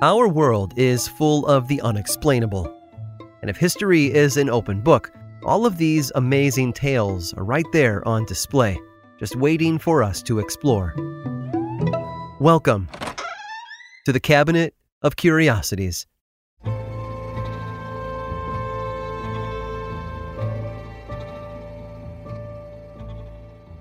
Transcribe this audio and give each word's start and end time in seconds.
Our 0.00 0.28
world 0.28 0.74
is 0.76 1.08
full 1.08 1.44
of 1.46 1.66
the 1.66 1.80
unexplainable. 1.80 2.72
And 3.42 3.50
if 3.50 3.56
history 3.56 4.14
is 4.14 4.36
an 4.36 4.48
open 4.48 4.80
book, 4.80 5.10
all 5.42 5.66
of 5.66 5.76
these 5.76 6.12
amazing 6.14 6.74
tales 6.74 7.34
are 7.34 7.42
right 7.42 7.66
there 7.72 8.06
on 8.06 8.24
display, 8.24 8.78
just 9.18 9.34
waiting 9.34 9.76
for 9.76 10.04
us 10.04 10.22
to 10.22 10.38
explore. 10.38 10.94
Welcome 12.38 12.88
to 14.06 14.12
the 14.12 14.20
Cabinet 14.20 14.72
of 15.02 15.16
Curiosities. 15.16 16.06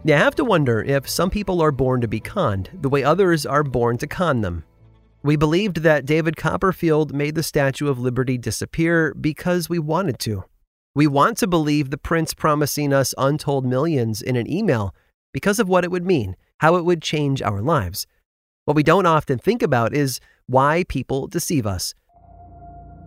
You 0.04 0.14
have 0.14 0.34
to 0.34 0.44
wonder 0.44 0.82
if 0.82 1.08
some 1.08 1.30
people 1.30 1.62
are 1.62 1.72
born 1.72 2.02
to 2.02 2.08
be 2.08 2.20
conned 2.20 2.72
the 2.74 2.90
way 2.90 3.04
others 3.04 3.46
are 3.46 3.62
born 3.62 4.00
to 4.00 4.08
con 4.08 4.42
them. 4.42 4.64
We 5.28 5.36
believed 5.36 5.82
that 5.82 6.06
David 6.06 6.38
Copperfield 6.38 7.14
made 7.14 7.36
the 7.36 7.44
Statue 7.44 7.90
of 7.90 8.00
Liberty 8.00 8.38
disappear 8.38 9.14
because 9.14 9.68
we 9.68 9.78
wanted 9.78 10.20
to. 10.20 10.46
We 10.96 11.06
want 11.06 11.38
to 11.40 11.48
believe 11.48 11.90
the 11.90 11.98
prince 11.98 12.34
promising 12.34 12.94
us 12.94 13.14
untold 13.18 13.66
millions 13.66 14.22
in 14.22 14.38
an 14.38 14.50
email 14.50 14.96
because 15.34 15.60
of 15.60 15.68
what 15.68 15.84
it 15.84 15.92
would 15.92 16.06
mean, 16.06 16.38
how 16.60 16.78
it 16.78 16.86
would 16.86 17.02
change 17.02 17.42
our 17.42 17.62
lives. 17.62 18.08
What 18.64 18.78
we 18.78 18.84
don't 18.84 19.06
often 19.06 19.38
think 19.38 19.62
about 19.62 19.94
is 19.94 20.22
why 20.46 20.86
people 20.88 21.28
deceive 21.28 21.68
us. 21.68 21.94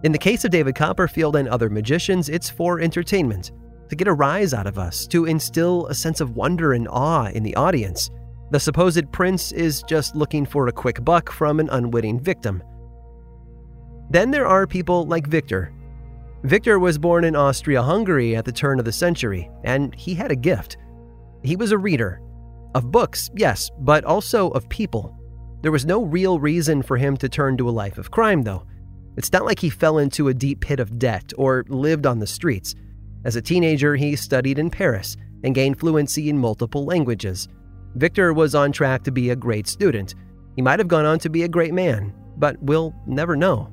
In 0.04 0.12
the 0.12 0.18
case 0.18 0.44
of 0.44 0.50
David 0.50 0.74
Copperfield 0.74 1.36
and 1.36 1.48
other 1.48 1.70
magicians, 1.70 2.28
it's 2.28 2.50
for 2.50 2.80
entertainment, 2.80 3.50
to 3.88 3.96
get 3.96 4.08
a 4.08 4.12
rise 4.12 4.52
out 4.52 4.66
of 4.66 4.78
us, 4.78 5.06
to 5.06 5.24
instill 5.24 5.86
a 5.86 5.94
sense 5.94 6.20
of 6.20 6.36
wonder 6.36 6.74
and 6.74 6.86
awe 6.86 7.30
in 7.30 7.44
the 7.44 7.56
audience. 7.56 8.10
The 8.50 8.60
supposed 8.60 9.10
prince 9.12 9.52
is 9.52 9.82
just 9.88 10.16
looking 10.16 10.44
for 10.44 10.66
a 10.66 10.72
quick 10.72 11.04
buck 11.04 11.30
from 11.30 11.60
an 11.60 11.68
unwitting 11.70 12.18
victim. 12.18 12.62
Then 14.10 14.32
there 14.32 14.46
are 14.46 14.66
people 14.66 15.06
like 15.06 15.28
Victor. 15.28 15.72
Victor 16.42 16.80
was 16.80 16.98
born 16.98 17.24
in 17.24 17.36
Austria 17.36 17.82
Hungary 17.82 18.34
at 18.34 18.44
the 18.44 18.52
turn 18.52 18.80
of 18.80 18.84
the 18.84 18.92
century, 18.92 19.48
and 19.62 19.94
he 19.94 20.14
had 20.14 20.32
a 20.32 20.36
gift. 20.36 20.78
He 21.44 21.54
was 21.54 21.70
a 21.70 21.78
reader. 21.78 22.20
Of 22.74 22.90
books, 22.90 23.30
yes, 23.36 23.70
but 23.80 24.04
also 24.04 24.50
of 24.50 24.68
people. 24.68 25.16
There 25.62 25.72
was 25.72 25.86
no 25.86 26.02
real 26.02 26.40
reason 26.40 26.82
for 26.82 26.96
him 26.96 27.16
to 27.18 27.28
turn 27.28 27.56
to 27.58 27.68
a 27.68 27.70
life 27.70 27.98
of 27.98 28.10
crime, 28.10 28.42
though. 28.42 28.64
It's 29.16 29.32
not 29.32 29.44
like 29.44 29.58
he 29.58 29.70
fell 29.70 29.98
into 29.98 30.28
a 30.28 30.34
deep 30.34 30.60
pit 30.60 30.80
of 30.80 30.98
debt 30.98 31.32
or 31.36 31.64
lived 31.68 32.06
on 32.06 32.18
the 32.18 32.26
streets. 32.26 32.74
As 33.24 33.36
a 33.36 33.42
teenager, 33.42 33.94
he 33.94 34.16
studied 34.16 34.58
in 34.58 34.70
Paris 34.70 35.16
and 35.44 35.54
gained 35.54 35.78
fluency 35.78 36.30
in 36.30 36.38
multiple 36.38 36.84
languages. 36.84 37.48
Victor 37.96 38.32
was 38.32 38.54
on 38.54 38.72
track 38.72 39.02
to 39.04 39.10
be 39.10 39.30
a 39.30 39.36
great 39.36 39.66
student. 39.66 40.14
He 40.56 40.62
might 40.62 40.78
have 40.78 40.88
gone 40.88 41.04
on 41.04 41.18
to 41.20 41.30
be 41.30 41.42
a 41.42 41.48
great 41.48 41.74
man, 41.74 42.14
but 42.36 42.60
we'll 42.62 42.94
never 43.06 43.36
know. 43.36 43.70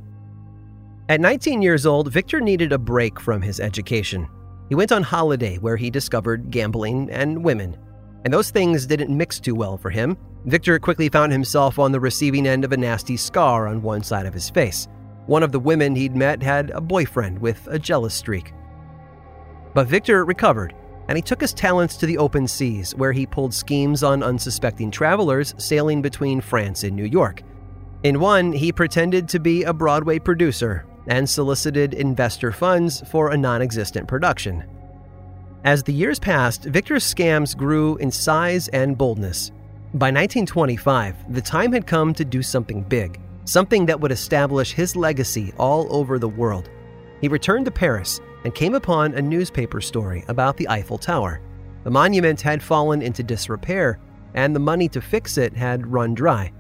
At 1.10 1.22
19 1.22 1.62
years 1.62 1.86
old, 1.86 2.12
Victor 2.12 2.42
needed 2.42 2.74
a 2.74 2.78
break 2.78 3.20
from 3.20 3.42
his 3.42 3.60
education. 3.60 4.28
He 4.70 4.76
went 4.76 4.92
on 4.92 5.04
holiday 5.04 5.58
where 5.58 5.78
he 5.78 5.90
discovered 5.90 6.52
gambling 6.52 7.10
and 7.12 7.44
women. 7.44 7.78
And 8.26 8.34
those 8.34 8.50
things 8.50 8.86
didn't 8.86 9.16
mix 9.16 9.40
too 9.40 9.56
well 9.56 9.78
for 9.78 9.90
him. 9.90 10.18
Victor 10.46 10.80
quickly 10.80 11.08
found 11.08 11.32
himself 11.32 11.80
on 11.80 11.92
the 11.92 12.00
receiving 12.00 12.46
end 12.46 12.66
of 12.66 12.74
a 12.74 12.78
nasty 12.78 13.16
scar 13.16 13.68
on 13.68 13.82
one 13.82 14.04
side 14.04 14.26
of 14.26 14.34
his 14.34 14.50
face. 14.50 14.88
One 15.28 15.44
of 15.44 15.52
the 15.52 15.60
women 15.60 15.96
he'd 15.96 16.16
met 16.16 16.42
had 16.42 16.72
a 16.72 16.82
boyfriend 16.82 17.40
with 17.40 17.66
a 17.68 17.80
jealous 17.80 18.14
streak. 18.14 18.54
But 19.74 19.88
Victor 19.88 20.26
recovered 20.26 20.74
and 21.08 21.18
he 21.18 21.22
took 21.22 21.42
his 21.42 21.54
talents 21.54 21.96
to 21.98 22.06
the 22.06 22.18
open 22.18 22.48
seas, 22.48 22.94
where 22.96 23.14
he 23.14 23.26
pulled 23.26 23.54
schemes 23.54 24.04
on 24.04 24.24
unsuspecting 24.24 24.92
travelers 24.92 25.54
sailing 25.58 26.02
between 26.02 26.42
France 26.42 26.84
and 26.84 26.96
New 26.96 27.06
York. 27.06 27.44
In 28.04 28.20
one, 28.20 28.52
he 28.52 28.72
pretended 28.72 29.28
to 29.30 29.40
be 29.40 29.64
a 29.64 29.74
Broadway 29.74 30.20
producer 30.20 30.86
and 31.08 31.28
solicited 31.30 31.94
investor 31.94 32.52
funds 32.52 33.02
for 33.10 33.32
a 33.32 33.38
non 33.38 33.62
existent 33.62 34.08
production. 34.08 34.64
As 35.64 35.84
the 35.84 35.94
years 35.94 36.20
passed, 36.20 36.66
Victor's 36.66 37.04
scams 37.04 37.56
grew 37.56 37.98
in 37.98 38.12
size 38.12 38.68
and 38.70 38.98
boldness. 38.98 39.52
By 39.94 40.12
1925, 40.12 41.34
the 41.34 41.42
time 41.42 41.72
had 41.72 41.88
come 41.88 42.14
to 42.14 42.26
do 42.26 42.44
something 42.44 42.84
big, 42.84 43.20
something 43.46 43.86
that 43.86 44.00
would 44.00 44.12
establish 44.12 44.74
his 44.74 44.96
legacy 44.96 45.54
all 45.58 45.88
over 45.90 46.20
the 46.20 46.30
world. 46.30 46.70
He 47.22 47.28
returned 47.28 47.66
to 47.66 47.72
Paris 47.72 48.22
and 48.44 48.54
came 48.54 48.76
upon 48.76 49.14
a 49.14 49.22
newspaper 49.22 49.82
story 49.82 50.24
about 50.28 50.58
the 50.58 50.70
Eiffel 50.70 50.98
Tower. 50.98 51.42
The 51.84 51.92
monument 51.92 52.42
had 52.42 52.62
fallen 52.62 53.02
into 53.02 53.24
disrepair, 53.24 54.00
and 54.34 54.56
the 54.56 54.60
money 54.60 54.88
to 54.90 55.02
fix 55.02 55.38
it 55.38 55.54
had 55.54 55.88
run 55.88 56.14
dry. 56.14 56.52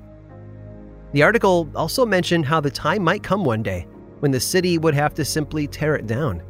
The 1.14 1.24
article 1.24 1.70
also 1.76 2.06
mentioned 2.06 2.46
how 2.46 2.60
the 2.60 2.72
time 2.72 3.04
might 3.04 3.24
come 3.24 3.44
one 3.44 3.64
day 3.64 3.88
when 4.20 4.32
the 4.32 4.40
city 4.40 4.78
would 4.78 4.94
have 4.94 5.14
to 5.16 5.26
simply 5.26 5.68
tear 5.68 5.96
it 5.96 6.08
down. 6.08 6.44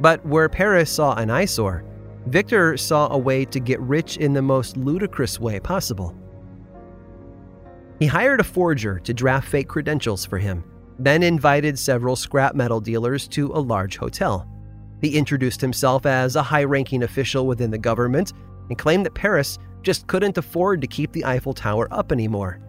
But 0.00 0.24
where 0.26 0.48
Paris 0.48 0.90
saw 0.90 1.14
an 1.14 1.30
eyesore, 1.30 1.84
Victor 2.26 2.76
saw 2.76 3.08
a 3.12 3.18
way 3.18 3.44
to 3.44 3.60
get 3.60 3.80
rich 3.80 4.16
in 4.16 4.32
the 4.32 4.42
most 4.42 4.76
ludicrous 4.76 5.38
way 5.38 5.60
possible. 5.60 6.16
He 7.98 8.06
hired 8.06 8.40
a 8.40 8.44
forger 8.44 8.98
to 9.00 9.14
draft 9.14 9.48
fake 9.48 9.68
credentials 9.68 10.24
for 10.24 10.38
him, 10.38 10.64
then 10.98 11.22
invited 11.22 11.78
several 11.78 12.16
scrap 12.16 12.54
metal 12.54 12.80
dealers 12.80 13.28
to 13.28 13.52
a 13.52 13.60
large 13.60 13.96
hotel. 13.96 14.48
He 15.00 15.16
introduced 15.16 15.60
himself 15.60 16.06
as 16.06 16.36
a 16.36 16.42
high 16.42 16.64
ranking 16.64 17.02
official 17.02 17.46
within 17.46 17.70
the 17.70 17.78
government 17.78 18.32
and 18.68 18.78
claimed 18.78 19.04
that 19.06 19.14
Paris 19.14 19.58
just 19.82 20.06
couldn't 20.06 20.38
afford 20.38 20.80
to 20.80 20.86
keep 20.86 21.12
the 21.12 21.24
Eiffel 21.24 21.52
Tower 21.52 21.88
up 21.90 22.10
anymore. 22.10 22.60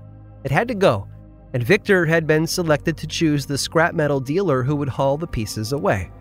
It 0.43 0.51
had 0.51 0.67
to 0.67 0.75
go, 0.75 1.07
and 1.53 1.63
Victor 1.63 2.05
had 2.05 2.27
been 2.27 2.45
selected 2.45 2.97
to 2.97 3.07
choose 3.07 3.45
the 3.45 3.57
scrap 3.57 3.93
metal 3.93 4.19
dealer 4.19 4.63
who 4.63 4.75
would 4.75 4.89
haul 4.89 5.17
the 5.17 5.27
pieces 5.27 5.71
away. 5.71 6.11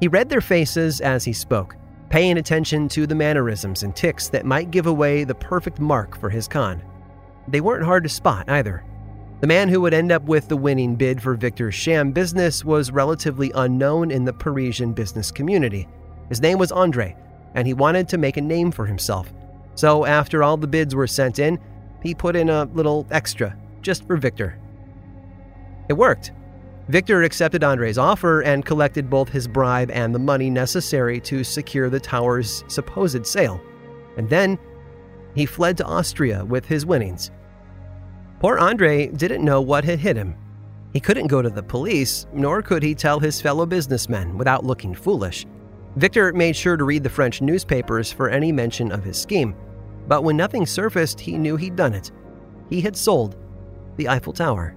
He 0.00 0.08
read 0.08 0.28
their 0.28 0.40
faces 0.40 1.00
as 1.00 1.24
he 1.24 1.32
spoke, 1.32 1.76
paying 2.08 2.38
attention 2.38 2.88
to 2.88 3.06
the 3.06 3.14
mannerisms 3.14 3.82
and 3.82 3.94
ticks 3.94 4.28
that 4.28 4.46
might 4.46 4.70
give 4.70 4.86
away 4.86 5.24
the 5.24 5.34
perfect 5.34 5.80
mark 5.80 6.18
for 6.18 6.30
his 6.30 6.48
con. 6.48 6.82
They 7.48 7.60
weren't 7.60 7.84
hard 7.84 8.02
to 8.04 8.08
spot 8.08 8.48
either. 8.48 8.84
The 9.40 9.46
man 9.46 9.68
who 9.68 9.82
would 9.82 9.92
end 9.92 10.12
up 10.12 10.22
with 10.22 10.48
the 10.48 10.56
winning 10.56 10.96
bid 10.96 11.22
for 11.22 11.34
Victor's 11.34 11.74
sham 11.74 12.10
business 12.10 12.64
was 12.64 12.90
relatively 12.90 13.52
unknown 13.54 14.10
in 14.10 14.24
the 14.24 14.32
Parisian 14.32 14.94
business 14.94 15.30
community. 15.30 15.86
His 16.30 16.40
name 16.40 16.58
was 16.58 16.72
Andre, 16.72 17.14
and 17.54 17.66
he 17.66 17.74
wanted 17.74 18.08
to 18.08 18.18
make 18.18 18.38
a 18.38 18.40
name 18.42 18.70
for 18.70 18.86
himself. 18.86 19.30
So, 19.74 20.06
after 20.06 20.42
all 20.42 20.56
the 20.56 20.66
bids 20.66 20.94
were 20.94 21.06
sent 21.06 21.38
in, 21.38 21.58
he 22.02 22.14
put 22.14 22.34
in 22.34 22.48
a 22.48 22.64
little 22.72 23.06
extra 23.10 23.54
just 23.82 24.06
for 24.06 24.16
Victor. 24.16 24.58
It 25.90 25.92
worked. 25.92 26.32
Victor 26.88 27.22
accepted 27.22 27.62
Andre's 27.62 27.98
offer 27.98 28.40
and 28.40 28.64
collected 28.64 29.10
both 29.10 29.28
his 29.28 29.46
bribe 29.46 29.90
and 29.90 30.14
the 30.14 30.18
money 30.18 30.48
necessary 30.48 31.20
to 31.20 31.44
secure 31.44 31.90
the 31.90 32.00
tower's 32.00 32.64
supposed 32.68 33.26
sale. 33.26 33.60
And 34.16 34.30
then 34.30 34.58
he 35.34 35.44
fled 35.44 35.76
to 35.76 35.84
Austria 35.84 36.44
with 36.44 36.64
his 36.64 36.86
winnings. 36.86 37.30
Poor 38.38 38.58
Andre 38.58 39.06
didn't 39.08 39.44
know 39.44 39.62
what 39.62 39.84
had 39.84 39.98
hit 39.98 40.16
him. 40.16 40.36
He 40.92 41.00
couldn't 41.00 41.26
go 41.26 41.40
to 41.40 41.50
the 41.50 41.62
police, 41.62 42.26
nor 42.32 42.62
could 42.62 42.82
he 42.82 42.94
tell 42.94 43.18
his 43.18 43.40
fellow 43.40 43.66
businessmen 43.66 44.36
without 44.36 44.64
looking 44.64 44.94
foolish. 44.94 45.46
Victor 45.96 46.32
made 46.32 46.54
sure 46.54 46.76
to 46.76 46.84
read 46.84 47.02
the 47.02 47.08
French 47.08 47.40
newspapers 47.40 48.12
for 48.12 48.28
any 48.28 48.52
mention 48.52 48.92
of 48.92 49.02
his 49.02 49.18
scheme. 49.18 49.54
But 50.06 50.22
when 50.22 50.36
nothing 50.36 50.66
surfaced, 50.66 51.18
he 51.18 51.38
knew 51.38 51.56
he'd 51.56 51.76
done 51.76 51.94
it. 51.94 52.12
He 52.68 52.80
had 52.80 52.96
sold 52.96 53.36
the 53.96 54.08
Eiffel 54.08 54.32
Tower. 54.34 54.76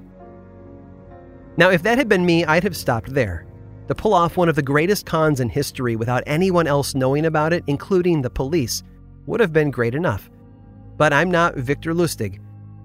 Now, 1.57 1.69
if 1.69 1.83
that 1.83 1.97
had 1.97 2.07
been 2.07 2.25
me, 2.25 2.45
I'd 2.45 2.63
have 2.63 2.77
stopped 2.77 3.13
there. 3.13 3.45
To 3.89 3.95
pull 3.95 4.13
off 4.13 4.37
one 4.37 4.47
of 4.47 4.55
the 4.55 4.61
greatest 4.61 5.05
cons 5.05 5.41
in 5.41 5.49
history 5.49 5.97
without 5.97 6.23
anyone 6.25 6.67
else 6.67 6.95
knowing 6.95 7.25
about 7.25 7.51
it, 7.51 7.63
including 7.67 8.21
the 8.21 8.29
police, 8.29 8.83
would 9.25 9.41
have 9.41 9.51
been 9.51 9.71
great 9.71 9.95
enough. 9.95 10.29
But 10.95 11.11
I'm 11.11 11.29
not 11.29 11.55
Victor 11.55 11.93
Lustig. 11.93 12.39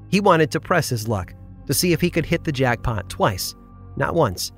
He 0.08 0.20
wanted 0.20 0.50
to 0.52 0.60
press 0.60 0.88
his 0.88 1.08
luck 1.08 1.34
to 1.66 1.74
see 1.74 1.92
if 1.92 2.00
he 2.00 2.10
could 2.10 2.26
hit 2.26 2.44
the 2.44 2.52
jackpot 2.52 3.08
twice, 3.08 3.54
not 3.96 4.14
once. 4.14 4.52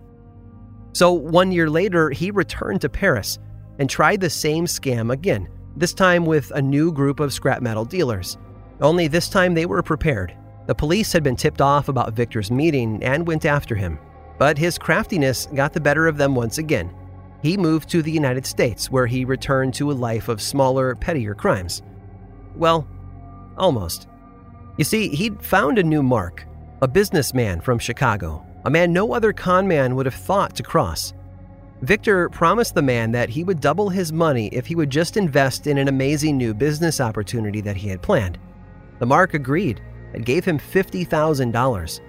So 0.93 1.13
one 1.13 1.53
year 1.53 1.69
later, 1.69 2.11
he 2.11 2.31
returned 2.31 2.81
to 2.81 2.89
Paris 2.89 3.39
and 3.79 3.89
tried 3.89 4.21
the 4.21 4.31
same 4.31 4.65
scam 4.65 5.13
again, 5.13 5.49
this 5.77 5.93
time 5.93 6.25
with 6.25 6.51
a 6.53 6.63
new 6.63 6.93
group 6.93 7.21
of 7.21 7.33
scrap 7.33 7.61
metal 7.61 7.85
dealers. 7.85 8.39
Only 8.81 9.09
this 9.09 9.29
time 9.29 9.55
they 9.55 9.67
were 9.67 9.83
prepared. 9.83 10.35
The 10.67 10.75
police 10.75 11.13
had 11.13 11.23
been 11.23 11.37
tipped 11.37 11.61
off 11.61 11.89
about 11.89 12.15
Victor's 12.15 12.51
meeting 12.51 13.03
and 13.03 13.27
went 13.27 13.45
after 13.45 13.75
him, 13.75 13.99
but 14.39 14.59
his 14.59 14.79
craftiness 14.79 15.47
got 15.55 15.73
the 15.73 15.81
better 15.81 16.07
of 16.07 16.17
them 16.17 16.35
once 16.35 16.59
again. 16.59 16.95
He 17.43 17.57
moved 17.57 17.89
to 17.91 18.03
the 18.03 18.11
United 18.11 18.47
States, 18.47 18.91
where 18.91 19.07
he 19.07 19.25
returned 19.25 19.75
to 19.75 19.93
a 19.93 19.93
life 19.93 20.29
of 20.29 20.43
smaller, 20.43 20.95
pettier 20.95 21.35
crimes. 21.35 21.83
Well, 22.57 22.89
almost. 23.57 24.09
You 24.77 24.85
see, 24.85 25.09
he'd 25.09 25.43
found 25.43 25.79
a 25.79 25.83
new 25.83 26.03
mark 26.03 26.47
a 26.83 26.89
businessman 26.89 27.59
from 27.59 27.79
Chicago, 27.79 28.45
a 28.67 28.71
man 28.71 28.93
no 28.93 29.15
other 29.15 29.33
con 29.33 29.67
man 29.67 29.97
would 29.97 30.05
have 30.05 30.15
thought 30.15 30.55
to 30.55 30.63
cross. 30.63 31.15
Victor 31.81 32.29
promised 32.29 32.75
the 32.75 32.83
man 32.83 33.13
that 33.13 33.31
he 33.31 33.45
would 33.45 33.61
double 33.61 33.89
his 33.89 34.13
money 34.13 34.49
if 34.49 34.67
he 34.67 34.75
would 34.75 34.91
just 34.91 35.17
invest 35.17 35.67
in 35.67 35.79
an 35.79 35.89
amazing 35.89 36.37
new 36.37 36.53
business 36.53 37.01
opportunity 37.01 37.63
that 37.63 37.77
he 37.77 37.89
had 37.89 38.03
planned. 38.03 38.39
The 38.99 39.07
Mark 39.07 39.33
agreed 39.33 39.81
and 40.13 40.27
gave 40.27 40.45
him 40.45 40.59
$50,000. 40.59 42.01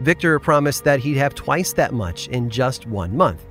Victor 0.00 0.38
promised 0.38 0.84
that 0.84 1.00
he'd 1.00 1.16
have 1.16 1.34
twice 1.34 1.72
that 1.72 1.92
much 1.92 2.28
in 2.28 2.48
just 2.48 2.86
one 2.86 3.16
month. 3.16 3.44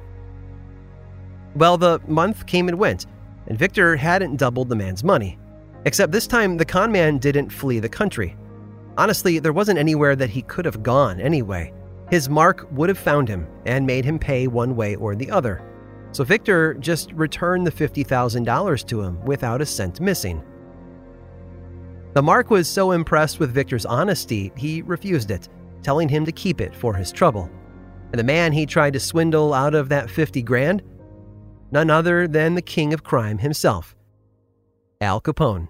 Well, 1.55 1.77
the 1.77 1.99
month 2.07 2.45
came 2.45 2.69
and 2.69 2.79
went, 2.79 3.07
and 3.47 3.57
Victor 3.57 3.97
hadn't 3.97 4.37
doubled 4.37 4.69
the 4.69 4.75
man's 4.75 5.03
money. 5.03 5.37
Except 5.83 6.11
this 6.11 6.27
time, 6.27 6.55
the 6.55 6.65
con 6.65 6.91
man 6.91 7.17
didn't 7.17 7.49
flee 7.49 7.79
the 7.79 7.89
country. 7.89 8.37
Honestly, 8.97 9.39
there 9.39 9.53
wasn't 9.53 9.79
anywhere 9.79 10.15
that 10.15 10.29
he 10.29 10.41
could 10.43 10.65
have 10.65 10.83
gone 10.83 11.19
anyway. 11.19 11.73
His 12.09 12.29
mark 12.29 12.67
would 12.71 12.89
have 12.89 12.97
found 12.97 13.29
him 13.29 13.47
and 13.65 13.85
made 13.85 14.03
him 14.03 14.19
pay 14.19 14.47
one 14.47 14.75
way 14.75 14.95
or 14.95 15.15
the 15.15 15.31
other. 15.31 15.61
So 16.11 16.25
Victor 16.25 16.73
just 16.73 17.11
returned 17.13 17.65
the 17.65 17.71
$50,000 17.71 18.87
to 18.87 19.01
him 19.01 19.21
without 19.23 19.61
a 19.61 19.65
cent 19.65 20.01
missing. 20.01 20.43
The 22.13 22.21
Mark 22.21 22.49
was 22.49 22.67
so 22.67 22.91
impressed 22.91 23.39
with 23.39 23.53
Victor's 23.53 23.85
honesty, 23.85 24.51
he 24.57 24.81
refused 24.81 25.31
it, 25.31 25.47
telling 25.81 26.09
him 26.09 26.25
to 26.25 26.31
keep 26.33 26.59
it 26.59 26.75
for 26.75 26.93
his 26.93 27.09
trouble. 27.09 27.49
And 28.11 28.19
the 28.19 28.25
man 28.25 28.51
he 28.51 28.65
tried 28.65 28.91
to 28.93 28.99
swindle 28.99 29.53
out 29.53 29.73
of 29.73 29.87
that 29.87 30.09
50 30.09 30.41
grand? 30.41 30.83
None 31.71 31.89
other 31.89 32.27
than 32.27 32.55
the 32.55 32.61
king 32.61 32.93
of 32.93 33.05
crime 33.05 33.37
himself, 33.37 33.95
Al 34.99 35.21
Capone. 35.21 35.69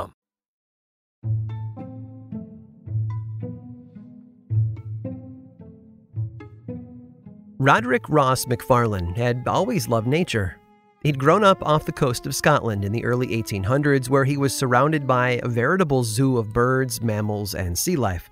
Roderick 7.61 8.09
Ross 8.09 8.47
MacFarlane 8.47 9.13
had 9.13 9.43
always 9.45 9.87
loved 9.87 10.07
nature. 10.07 10.57
He'd 11.03 11.19
grown 11.19 11.43
up 11.43 11.61
off 11.61 11.85
the 11.85 11.91
coast 11.91 12.25
of 12.25 12.33
Scotland 12.33 12.83
in 12.83 12.91
the 12.91 13.05
early 13.05 13.27
1800s, 13.27 14.09
where 14.09 14.25
he 14.25 14.35
was 14.35 14.57
surrounded 14.57 15.05
by 15.05 15.39
a 15.43 15.47
veritable 15.47 16.03
zoo 16.03 16.39
of 16.39 16.53
birds, 16.53 17.03
mammals, 17.03 17.53
and 17.53 17.77
sea 17.77 17.95
life. 17.95 18.31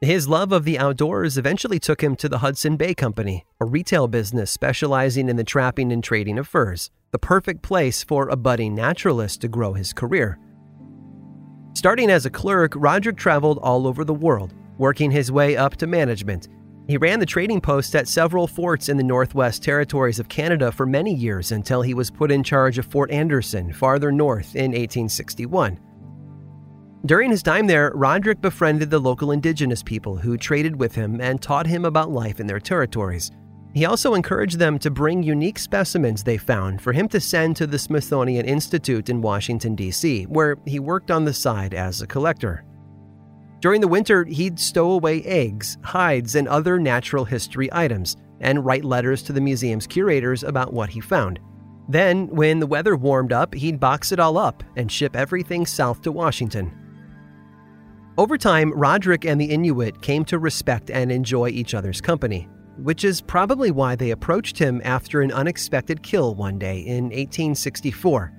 His 0.00 0.30
love 0.30 0.50
of 0.52 0.64
the 0.64 0.78
outdoors 0.78 1.36
eventually 1.36 1.78
took 1.78 2.02
him 2.02 2.16
to 2.16 2.28
the 2.30 2.38
Hudson 2.38 2.78
Bay 2.78 2.94
Company, 2.94 3.44
a 3.60 3.66
retail 3.66 4.08
business 4.08 4.50
specializing 4.50 5.28
in 5.28 5.36
the 5.36 5.44
trapping 5.44 5.92
and 5.92 6.02
trading 6.02 6.38
of 6.38 6.48
furs, 6.48 6.90
the 7.10 7.18
perfect 7.18 7.60
place 7.60 8.02
for 8.02 8.30
a 8.30 8.36
budding 8.36 8.74
naturalist 8.74 9.42
to 9.42 9.48
grow 9.48 9.74
his 9.74 9.92
career. 9.92 10.38
Starting 11.74 12.10
as 12.10 12.24
a 12.24 12.30
clerk, 12.30 12.72
Roderick 12.74 13.18
traveled 13.18 13.58
all 13.58 13.86
over 13.86 14.06
the 14.06 14.14
world, 14.14 14.54
working 14.78 15.10
his 15.10 15.30
way 15.30 15.54
up 15.54 15.76
to 15.76 15.86
management. 15.86 16.48
He 16.90 16.96
ran 16.96 17.20
the 17.20 17.26
trading 17.26 17.60
post 17.60 17.94
at 17.94 18.08
several 18.08 18.48
forts 18.48 18.88
in 18.88 18.96
the 18.96 19.04
Northwest 19.04 19.62
Territories 19.62 20.18
of 20.18 20.28
Canada 20.28 20.72
for 20.72 20.86
many 20.86 21.14
years 21.14 21.52
until 21.52 21.82
he 21.82 21.94
was 21.94 22.10
put 22.10 22.32
in 22.32 22.42
charge 22.42 22.78
of 22.78 22.86
Fort 22.86 23.12
Anderson, 23.12 23.72
farther 23.72 24.10
north, 24.10 24.56
in 24.56 24.72
1861. 24.72 25.78
During 27.06 27.30
his 27.30 27.44
time 27.44 27.68
there, 27.68 27.92
Roderick 27.94 28.40
befriended 28.40 28.90
the 28.90 28.98
local 28.98 29.30
indigenous 29.30 29.84
people 29.84 30.16
who 30.16 30.36
traded 30.36 30.80
with 30.80 30.92
him 30.92 31.20
and 31.20 31.40
taught 31.40 31.68
him 31.68 31.84
about 31.84 32.10
life 32.10 32.40
in 32.40 32.48
their 32.48 32.58
territories. 32.58 33.30
He 33.72 33.84
also 33.84 34.14
encouraged 34.14 34.58
them 34.58 34.76
to 34.80 34.90
bring 34.90 35.22
unique 35.22 35.60
specimens 35.60 36.24
they 36.24 36.38
found 36.38 36.82
for 36.82 36.92
him 36.92 37.06
to 37.10 37.20
send 37.20 37.54
to 37.58 37.68
the 37.68 37.78
Smithsonian 37.78 38.46
Institute 38.46 39.08
in 39.08 39.22
Washington, 39.22 39.76
D.C., 39.76 40.24
where 40.24 40.56
he 40.66 40.80
worked 40.80 41.12
on 41.12 41.24
the 41.24 41.32
side 41.32 41.72
as 41.72 42.02
a 42.02 42.06
collector. 42.08 42.64
During 43.60 43.82
the 43.82 43.88
winter, 43.88 44.24
he'd 44.24 44.58
stow 44.58 44.92
away 44.92 45.22
eggs, 45.22 45.76
hides, 45.82 46.34
and 46.34 46.48
other 46.48 46.78
natural 46.78 47.26
history 47.26 47.68
items, 47.72 48.16
and 48.40 48.64
write 48.64 48.84
letters 48.84 49.22
to 49.24 49.34
the 49.34 49.40
museum's 49.40 49.86
curators 49.86 50.42
about 50.42 50.72
what 50.72 50.88
he 50.88 51.00
found. 51.00 51.38
Then, 51.88 52.28
when 52.28 52.60
the 52.60 52.66
weather 52.66 52.96
warmed 52.96 53.32
up, 53.32 53.54
he'd 53.54 53.78
box 53.78 54.12
it 54.12 54.20
all 54.20 54.38
up 54.38 54.62
and 54.76 54.90
ship 54.90 55.14
everything 55.14 55.66
south 55.66 56.00
to 56.02 56.12
Washington. 56.12 56.72
Over 58.16 58.38
time, 58.38 58.72
Roderick 58.72 59.24
and 59.24 59.40
the 59.40 59.50
Inuit 59.50 60.00
came 60.00 60.24
to 60.26 60.38
respect 60.38 60.90
and 60.90 61.12
enjoy 61.12 61.48
each 61.48 61.74
other's 61.74 62.00
company, 62.00 62.48
which 62.78 63.04
is 63.04 63.20
probably 63.20 63.70
why 63.70 63.94
they 63.94 64.10
approached 64.10 64.58
him 64.58 64.80
after 64.84 65.20
an 65.20 65.32
unexpected 65.32 66.02
kill 66.02 66.34
one 66.34 66.58
day 66.58 66.80
in 66.80 67.04
1864. 67.04 68.32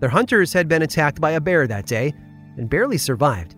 Their 0.00 0.08
hunters 0.08 0.52
had 0.52 0.66
been 0.66 0.82
attacked 0.82 1.20
by 1.20 1.32
a 1.32 1.40
bear 1.40 1.66
that 1.66 1.86
day 1.86 2.12
and 2.56 2.70
barely 2.70 2.98
survived. 2.98 3.54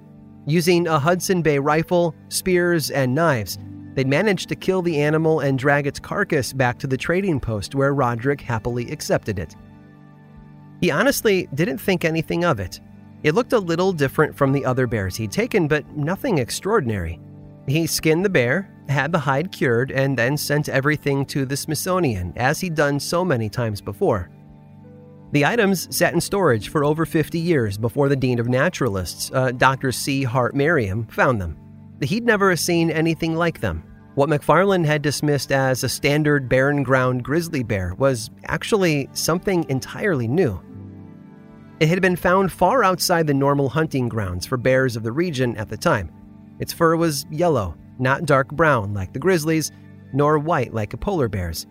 Using 0.50 0.88
a 0.88 0.98
Hudson 0.98 1.42
Bay 1.42 1.60
rifle, 1.60 2.12
spears, 2.28 2.90
and 2.90 3.14
knives, 3.14 3.56
they'd 3.94 4.08
managed 4.08 4.48
to 4.48 4.56
kill 4.56 4.82
the 4.82 5.00
animal 5.00 5.38
and 5.38 5.56
drag 5.56 5.86
its 5.86 6.00
carcass 6.00 6.52
back 6.52 6.76
to 6.80 6.88
the 6.88 6.96
trading 6.96 7.38
post 7.38 7.76
where 7.76 7.94
Roderick 7.94 8.40
happily 8.40 8.90
accepted 8.90 9.38
it. 9.38 9.54
He 10.80 10.90
honestly 10.90 11.48
didn't 11.54 11.78
think 11.78 12.04
anything 12.04 12.44
of 12.44 12.58
it. 12.58 12.80
It 13.22 13.36
looked 13.36 13.52
a 13.52 13.60
little 13.60 13.92
different 13.92 14.34
from 14.34 14.50
the 14.50 14.64
other 14.64 14.88
bears 14.88 15.14
he'd 15.14 15.30
taken, 15.30 15.68
but 15.68 15.88
nothing 15.96 16.38
extraordinary. 16.38 17.20
He 17.68 17.86
skinned 17.86 18.24
the 18.24 18.28
bear, 18.28 18.68
had 18.88 19.12
the 19.12 19.20
hide 19.20 19.52
cured, 19.52 19.92
and 19.92 20.18
then 20.18 20.36
sent 20.36 20.68
everything 20.68 21.26
to 21.26 21.46
the 21.46 21.56
Smithsonian, 21.56 22.32
as 22.34 22.58
he'd 22.58 22.74
done 22.74 22.98
so 22.98 23.24
many 23.24 23.48
times 23.48 23.80
before. 23.80 24.28
The 25.32 25.46
items 25.46 25.94
sat 25.96 26.12
in 26.12 26.20
storage 26.20 26.70
for 26.70 26.84
over 26.84 27.06
50 27.06 27.38
years 27.38 27.78
before 27.78 28.08
the 28.08 28.16
Dean 28.16 28.40
of 28.40 28.48
Naturalists, 28.48 29.30
uh, 29.32 29.52
Dr. 29.52 29.92
C. 29.92 30.24
Hart 30.24 30.56
Merriam, 30.56 31.06
found 31.06 31.40
them. 31.40 31.56
He'd 32.02 32.24
never 32.24 32.56
seen 32.56 32.90
anything 32.90 33.36
like 33.36 33.60
them. 33.60 33.84
What 34.16 34.28
McFarland 34.28 34.86
had 34.86 35.02
dismissed 35.02 35.52
as 35.52 35.84
a 35.84 35.88
standard 35.88 36.48
barren 36.48 36.82
ground 36.82 37.22
grizzly 37.22 37.62
bear 37.62 37.94
was 37.96 38.30
actually 38.46 39.08
something 39.12 39.64
entirely 39.68 40.26
new. 40.26 40.60
It 41.78 41.88
had 41.88 42.02
been 42.02 42.16
found 42.16 42.50
far 42.50 42.82
outside 42.82 43.28
the 43.28 43.34
normal 43.34 43.68
hunting 43.68 44.08
grounds 44.08 44.46
for 44.46 44.56
bears 44.56 44.96
of 44.96 45.04
the 45.04 45.12
region 45.12 45.56
at 45.56 45.68
the 45.68 45.76
time. 45.76 46.10
Its 46.58 46.72
fur 46.72 46.96
was 46.96 47.24
yellow, 47.30 47.76
not 48.00 48.26
dark 48.26 48.48
brown 48.48 48.92
like 48.92 49.12
the 49.12 49.18
grizzlies, 49.20 49.70
nor 50.12 50.40
white 50.40 50.74
like 50.74 50.92
a 50.92 50.98
polar 50.98 51.28
bear's. 51.28 51.68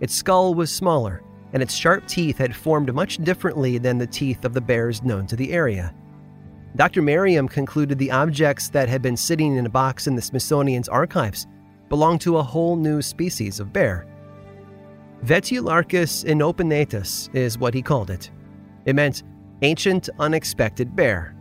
Its 0.00 0.14
skull 0.14 0.54
was 0.54 0.72
smaller, 0.72 1.22
and 1.52 1.62
its 1.62 1.74
sharp 1.74 2.06
teeth 2.06 2.38
had 2.38 2.54
formed 2.54 2.92
much 2.94 3.18
differently 3.18 3.78
than 3.78 3.98
the 3.98 4.06
teeth 4.06 4.44
of 4.44 4.54
the 4.54 4.60
bears 4.60 5.02
known 5.02 5.26
to 5.26 5.36
the 5.36 5.52
area. 5.52 5.94
Dr. 6.76 7.02
Merriam 7.02 7.48
concluded 7.48 7.98
the 7.98 8.10
objects 8.10 8.70
that 8.70 8.88
had 8.88 9.02
been 9.02 9.16
sitting 9.16 9.56
in 9.56 9.66
a 9.66 9.70
box 9.70 10.06
in 10.06 10.16
the 10.16 10.22
Smithsonian's 10.22 10.88
archives 10.88 11.46
belonged 11.90 12.22
to 12.22 12.38
a 12.38 12.42
whole 12.42 12.76
new 12.76 13.02
species 13.02 13.60
of 13.60 13.72
bear. 13.72 14.06
Vetularctos 15.24 16.24
inopinatus 16.24 17.32
is 17.34 17.58
what 17.58 17.74
he 17.74 17.82
called 17.82 18.10
it. 18.10 18.30
It 18.86 18.96
meant 18.96 19.22
ancient 19.60 20.08
unexpected 20.18 20.96
bear. 20.96 21.36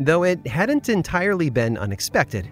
Though 0.00 0.24
it 0.24 0.44
hadn't 0.46 0.88
entirely 0.88 1.50
been 1.50 1.76
unexpected, 1.76 2.50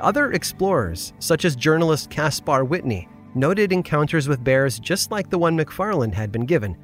other 0.00 0.32
explorers, 0.32 1.12
such 1.18 1.44
as 1.44 1.54
journalist 1.54 2.08
Caspar 2.08 2.64
Whitney, 2.64 3.09
noted 3.34 3.72
encounters 3.72 4.28
with 4.28 4.44
bears 4.44 4.78
just 4.78 5.10
like 5.10 5.30
the 5.30 5.38
one 5.38 5.56
McFarland 5.56 6.14
had 6.14 6.32
been 6.32 6.46
given. 6.46 6.76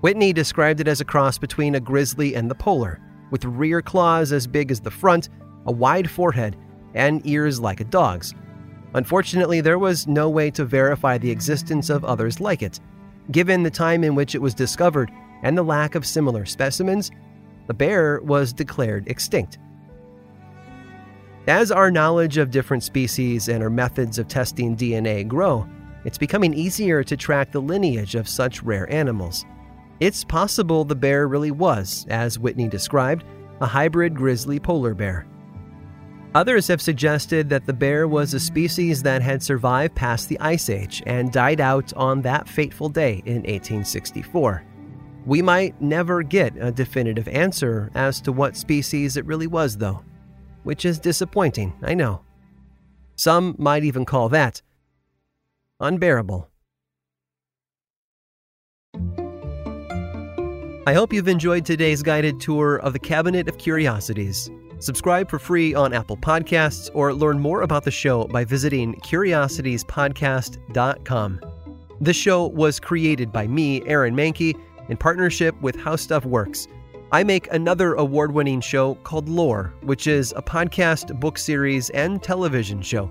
Whitney 0.00 0.32
described 0.32 0.80
it 0.80 0.88
as 0.88 1.00
a 1.00 1.04
cross 1.04 1.38
between 1.38 1.74
a 1.74 1.80
grizzly 1.80 2.34
and 2.34 2.50
the 2.50 2.54
polar, 2.54 3.00
with 3.30 3.44
rear 3.44 3.82
claws 3.82 4.32
as 4.32 4.46
big 4.46 4.70
as 4.70 4.80
the 4.80 4.90
front, 4.90 5.28
a 5.66 5.72
wide 5.72 6.08
forehead, 6.10 6.56
and 6.94 7.26
ears 7.26 7.60
like 7.60 7.80
a 7.80 7.84
dog's. 7.84 8.34
Unfortunately, 8.94 9.60
there 9.60 9.78
was 9.78 10.06
no 10.06 10.30
way 10.30 10.50
to 10.52 10.64
verify 10.64 11.18
the 11.18 11.30
existence 11.30 11.90
of 11.90 12.04
others 12.04 12.40
like 12.40 12.62
it. 12.62 12.80
Given 13.30 13.62
the 13.62 13.70
time 13.70 14.04
in 14.04 14.14
which 14.14 14.34
it 14.34 14.42
was 14.42 14.54
discovered 14.54 15.10
and 15.42 15.58
the 15.58 15.62
lack 15.62 15.94
of 15.94 16.06
similar 16.06 16.46
specimens, 16.46 17.10
the 17.66 17.74
bear 17.74 18.20
was 18.22 18.52
declared 18.52 19.08
extinct. 19.08 19.58
As 21.46 21.70
our 21.70 21.90
knowledge 21.90 22.38
of 22.38 22.50
different 22.50 22.82
species 22.82 23.48
and 23.48 23.62
our 23.62 23.70
methods 23.70 24.18
of 24.18 24.28
testing 24.28 24.76
DNA 24.76 25.26
grow, 25.26 25.66
it's 26.08 26.16
becoming 26.16 26.54
easier 26.54 27.04
to 27.04 27.18
track 27.18 27.52
the 27.52 27.60
lineage 27.60 28.14
of 28.14 28.26
such 28.26 28.62
rare 28.62 28.90
animals. 28.90 29.44
It's 30.00 30.24
possible 30.24 30.82
the 30.82 30.96
bear 30.96 31.28
really 31.28 31.50
was, 31.50 32.06
as 32.08 32.38
Whitney 32.38 32.66
described, 32.66 33.24
a 33.60 33.66
hybrid 33.66 34.14
grizzly 34.14 34.58
polar 34.58 34.94
bear. 34.94 35.26
Others 36.34 36.66
have 36.68 36.80
suggested 36.80 37.50
that 37.50 37.66
the 37.66 37.74
bear 37.74 38.08
was 38.08 38.32
a 38.32 38.40
species 38.40 39.02
that 39.02 39.20
had 39.20 39.42
survived 39.42 39.94
past 39.94 40.30
the 40.30 40.40
Ice 40.40 40.70
Age 40.70 41.02
and 41.04 41.30
died 41.30 41.60
out 41.60 41.92
on 41.92 42.22
that 42.22 42.48
fateful 42.48 42.88
day 42.88 43.22
in 43.26 43.42
1864. 43.42 44.64
We 45.26 45.42
might 45.42 45.78
never 45.78 46.22
get 46.22 46.54
a 46.58 46.72
definitive 46.72 47.28
answer 47.28 47.90
as 47.94 48.22
to 48.22 48.32
what 48.32 48.56
species 48.56 49.18
it 49.18 49.26
really 49.26 49.46
was, 49.46 49.76
though, 49.76 50.02
which 50.62 50.86
is 50.86 50.98
disappointing, 50.98 51.74
I 51.82 51.92
know. 51.92 52.22
Some 53.14 53.56
might 53.58 53.84
even 53.84 54.06
call 54.06 54.30
that 54.30 54.62
unbearable. 55.80 56.50
I 60.88 60.94
hope 60.94 61.12
you've 61.12 61.28
enjoyed 61.28 61.66
today's 61.66 62.02
guided 62.02 62.40
tour 62.40 62.76
of 62.76 62.94
the 62.94 62.98
Cabinet 62.98 63.46
of 63.46 63.58
Curiosities. 63.58 64.50
Subscribe 64.78 65.28
for 65.28 65.38
free 65.38 65.74
on 65.74 65.92
Apple 65.92 66.16
Podcasts 66.16 66.88
or 66.94 67.12
learn 67.12 67.38
more 67.38 67.60
about 67.60 67.84
the 67.84 67.90
show 67.90 68.24
by 68.24 68.44
visiting 68.44 68.94
curiositiespodcast.com. 68.94 71.40
This 72.00 72.16
show 72.16 72.46
was 72.46 72.80
created 72.80 73.32
by 73.32 73.46
me, 73.46 73.86
Aaron 73.86 74.16
Mahnke, 74.16 74.58
in 74.88 74.96
partnership 74.96 75.60
with 75.60 75.76
How 75.76 75.96
Stuff 75.96 76.24
Works. 76.24 76.66
I 77.12 77.22
make 77.22 77.52
another 77.52 77.92
award 77.94 78.32
winning 78.32 78.62
show 78.62 78.94
called 78.96 79.28
Lore, 79.28 79.74
which 79.82 80.06
is 80.06 80.32
a 80.36 80.42
podcast, 80.42 81.20
book 81.20 81.36
series, 81.36 81.90
and 81.90 82.22
television 82.22 82.80
show 82.80 83.10